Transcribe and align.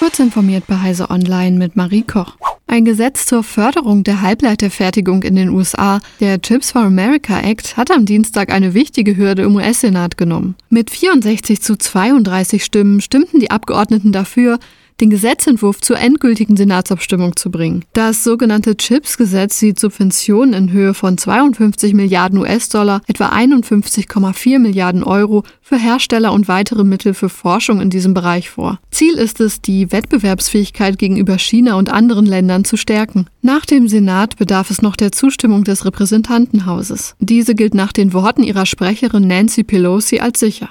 Kurz 0.00 0.18
informiert 0.18 0.66
bei 0.66 0.78
Heise 0.78 1.10
Online 1.10 1.58
mit 1.58 1.76
Marie 1.76 2.00
Koch. 2.00 2.38
Ein 2.66 2.86
Gesetz 2.86 3.26
zur 3.26 3.44
Förderung 3.44 4.02
der 4.02 4.22
Halbleiterfertigung 4.22 5.22
in 5.24 5.36
den 5.36 5.50
USA, 5.50 6.00
der 6.20 6.40
Chips 6.40 6.70
for 6.72 6.80
America 6.80 7.38
Act, 7.38 7.76
hat 7.76 7.90
am 7.90 8.06
Dienstag 8.06 8.50
eine 8.50 8.72
wichtige 8.72 9.18
Hürde 9.18 9.42
im 9.42 9.56
US-Senat 9.56 10.16
genommen. 10.16 10.54
Mit 10.70 10.88
64 10.88 11.60
zu 11.60 11.76
32 11.76 12.64
Stimmen 12.64 13.02
stimmten 13.02 13.40
die 13.40 13.50
Abgeordneten 13.50 14.10
dafür, 14.10 14.58
den 15.00 15.10
Gesetzentwurf 15.10 15.80
zur 15.80 15.98
endgültigen 15.98 16.56
Senatsabstimmung 16.56 17.36
zu 17.36 17.50
bringen. 17.50 17.84
Das 17.92 18.24
sogenannte 18.24 18.76
CHIPS-Gesetz 18.76 19.58
sieht 19.58 19.80
Subventionen 19.80 20.54
in 20.54 20.72
Höhe 20.72 20.94
von 20.94 21.18
52 21.18 21.94
Milliarden 21.94 22.38
US-Dollar, 22.38 23.00
etwa 23.06 23.30
51,4 23.30 24.58
Milliarden 24.58 25.02
Euro 25.02 25.44
für 25.60 25.78
Hersteller 25.78 26.32
und 26.32 26.48
weitere 26.48 26.84
Mittel 26.84 27.14
für 27.14 27.28
Forschung 27.28 27.80
in 27.80 27.90
diesem 27.90 28.14
Bereich 28.14 28.50
vor. 28.50 28.78
Ziel 28.90 29.14
ist 29.14 29.40
es, 29.40 29.60
die 29.60 29.92
Wettbewerbsfähigkeit 29.92 30.98
gegenüber 30.98 31.38
China 31.38 31.74
und 31.74 31.90
anderen 31.90 32.26
Ländern 32.26 32.64
zu 32.64 32.76
stärken. 32.76 33.26
Nach 33.42 33.64
dem 33.64 33.88
Senat 33.88 34.36
bedarf 34.36 34.70
es 34.70 34.82
noch 34.82 34.96
der 34.96 35.12
Zustimmung 35.12 35.64
des 35.64 35.84
Repräsentantenhauses. 35.84 37.14
Diese 37.20 37.54
gilt 37.54 37.74
nach 37.74 37.92
den 37.92 38.12
Worten 38.12 38.42
ihrer 38.42 38.66
Sprecherin 38.66 39.26
Nancy 39.26 39.64
Pelosi 39.64 40.20
als 40.20 40.40
sicher. 40.40 40.68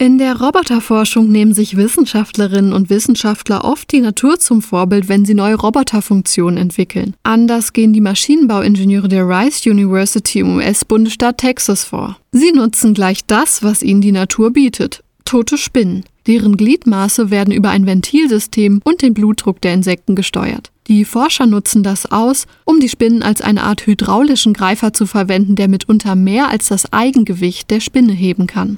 In 0.00 0.16
der 0.16 0.40
Roboterforschung 0.40 1.28
nehmen 1.28 1.54
sich 1.54 1.76
Wissenschaftlerinnen 1.76 2.72
und 2.72 2.88
Wissenschaftler 2.88 3.64
oft 3.64 3.90
die 3.90 4.00
Natur 4.00 4.38
zum 4.38 4.62
Vorbild, 4.62 5.08
wenn 5.08 5.24
sie 5.24 5.34
neue 5.34 5.56
Roboterfunktionen 5.56 6.56
entwickeln. 6.56 7.16
Anders 7.24 7.72
gehen 7.72 7.92
die 7.92 8.00
Maschinenbauingenieure 8.00 9.08
der 9.08 9.28
Rice 9.28 9.66
University 9.66 10.38
im 10.38 10.54
US-Bundesstaat 10.54 11.38
Texas 11.38 11.82
vor. 11.82 12.16
Sie 12.30 12.52
nutzen 12.52 12.94
gleich 12.94 13.26
das, 13.26 13.64
was 13.64 13.82
ihnen 13.82 14.00
die 14.00 14.12
Natur 14.12 14.52
bietet. 14.52 15.02
Tote 15.24 15.58
Spinnen. 15.58 16.04
Deren 16.28 16.56
Gliedmaße 16.56 17.32
werden 17.32 17.52
über 17.52 17.70
ein 17.70 17.84
Ventilsystem 17.84 18.80
und 18.84 19.02
den 19.02 19.14
Blutdruck 19.14 19.60
der 19.62 19.74
Insekten 19.74 20.14
gesteuert. 20.14 20.70
Die 20.86 21.04
Forscher 21.04 21.46
nutzen 21.46 21.82
das 21.82 22.06
aus, 22.06 22.46
um 22.64 22.78
die 22.78 22.88
Spinnen 22.88 23.24
als 23.24 23.40
eine 23.40 23.64
Art 23.64 23.84
hydraulischen 23.84 24.52
Greifer 24.52 24.92
zu 24.92 25.06
verwenden, 25.06 25.56
der 25.56 25.66
mitunter 25.66 26.14
mehr 26.14 26.50
als 26.50 26.68
das 26.68 26.92
Eigengewicht 26.92 27.68
der 27.70 27.80
Spinne 27.80 28.12
heben 28.12 28.46
kann. 28.46 28.76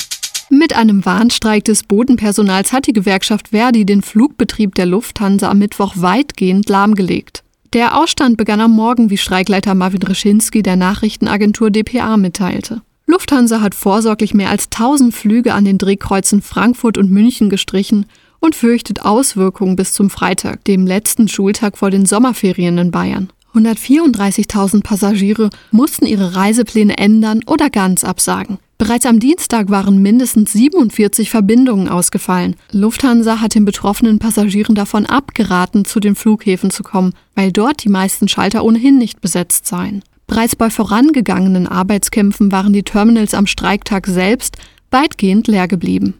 Mit 0.52 0.74
einem 0.74 1.04
Warnstreik 1.06 1.64
des 1.64 1.84
Bodenpersonals 1.84 2.72
hat 2.72 2.88
die 2.88 2.92
Gewerkschaft 2.92 3.50
Verdi 3.50 3.86
den 3.86 4.02
Flugbetrieb 4.02 4.74
der 4.74 4.84
Lufthansa 4.84 5.48
am 5.48 5.58
Mittwoch 5.60 5.94
weitgehend 5.94 6.68
lahmgelegt. 6.68 7.44
Der 7.72 7.96
Ausstand 7.96 8.36
begann 8.36 8.60
am 8.60 8.72
Morgen, 8.72 9.10
wie 9.10 9.16
Streikleiter 9.16 9.76
Marvin 9.76 10.02
Reschinski 10.02 10.64
der 10.64 10.74
Nachrichtenagentur 10.74 11.70
dpa 11.70 12.16
mitteilte. 12.16 12.82
Lufthansa 13.06 13.60
hat 13.60 13.76
vorsorglich 13.76 14.34
mehr 14.34 14.50
als 14.50 14.64
1000 14.64 15.14
Flüge 15.14 15.54
an 15.54 15.64
den 15.64 15.78
Drehkreuzen 15.78 16.42
Frankfurt 16.42 16.98
und 16.98 17.12
München 17.12 17.48
gestrichen 17.48 18.06
und 18.40 18.56
fürchtet 18.56 19.02
Auswirkungen 19.02 19.76
bis 19.76 19.92
zum 19.92 20.10
Freitag, 20.10 20.64
dem 20.64 20.84
letzten 20.84 21.28
Schultag 21.28 21.78
vor 21.78 21.92
den 21.92 22.06
Sommerferien 22.06 22.76
in 22.76 22.90
Bayern. 22.90 23.30
134.000 23.54 24.82
Passagiere 24.82 25.50
mussten 25.70 26.06
ihre 26.06 26.34
Reisepläne 26.36 26.98
ändern 26.98 27.40
oder 27.46 27.70
ganz 27.70 28.04
absagen. 28.04 28.58
Bereits 28.78 29.04
am 29.04 29.20
Dienstag 29.20 29.68
waren 29.68 30.00
mindestens 30.00 30.52
47 30.52 31.28
Verbindungen 31.28 31.88
ausgefallen. 31.88 32.56
Lufthansa 32.72 33.40
hat 33.40 33.54
den 33.54 33.66
betroffenen 33.66 34.18
Passagieren 34.18 34.74
davon 34.74 35.04
abgeraten, 35.04 35.84
zu 35.84 36.00
den 36.00 36.14
Flughäfen 36.14 36.70
zu 36.70 36.82
kommen, 36.82 37.12
weil 37.34 37.52
dort 37.52 37.84
die 37.84 37.90
meisten 37.90 38.26
Schalter 38.26 38.64
ohnehin 38.64 38.96
nicht 38.96 39.20
besetzt 39.20 39.66
seien. 39.66 40.02
Bereits 40.26 40.56
bei 40.56 40.70
vorangegangenen 40.70 41.66
Arbeitskämpfen 41.66 42.52
waren 42.52 42.72
die 42.72 42.84
Terminals 42.84 43.34
am 43.34 43.46
Streiktag 43.46 44.06
selbst 44.06 44.56
weitgehend 44.90 45.46
leer 45.46 45.68
geblieben. 45.68 46.14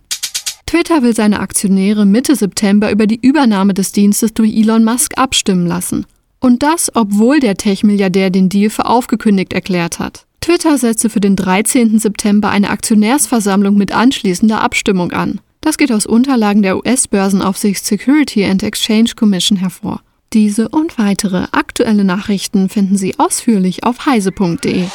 Twitter 0.67 1.03
will 1.03 1.17
seine 1.17 1.41
Aktionäre 1.41 2.05
Mitte 2.05 2.37
September 2.37 2.91
über 2.91 3.07
die 3.07 3.21
Übernahme 3.21 3.73
des 3.73 3.93
Dienstes 3.93 4.35
durch 4.35 4.55
Elon 4.55 4.85
Musk 4.85 5.17
abstimmen 5.17 5.67
lassen. 5.67 6.07
Und 6.41 6.63
das, 6.63 6.91
obwohl 6.95 7.39
der 7.39 7.57
Tech-Milliardär 7.57 8.31
den 8.31 8.49
Deal 8.49 8.71
für 8.71 8.87
aufgekündigt 8.87 9.53
erklärt 9.53 9.99
hat. 9.99 10.25
Twitter 10.41 10.79
setzte 10.79 11.11
für 11.11 11.21
den 11.21 11.37
13. 11.37 11.99
September 11.99 12.49
eine 12.49 12.71
Aktionärsversammlung 12.71 13.77
mit 13.77 13.93
anschließender 13.93 14.63
Abstimmung 14.63 15.13
an. 15.13 15.41
Das 15.61 15.77
geht 15.77 15.93
aus 15.93 16.07
Unterlagen 16.07 16.63
der 16.63 16.79
US-Börsenaufsicht 16.79 17.85
Security 17.85 18.47
and 18.47 18.63
Exchange 18.63 19.11
Commission 19.15 19.59
hervor. 19.59 20.01
Diese 20.33 20.69
und 20.71 20.97
weitere 20.97 21.49
aktuelle 21.53 22.05
Nachrichten 22.05 22.69
finden 22.71 22.97
Sie 22.97 23.19
ausführlich 23.19 23.85
auf 23.85 24.07
heise.de. 24.07 24.87